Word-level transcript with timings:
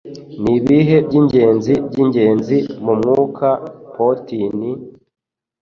Nibihe 0.43 0.95
Byingenzi 1.07 1.73
Byingenzi 1.89 2.57
Mumwuka, 2.83 3.47
Poteen? 3.93 4.59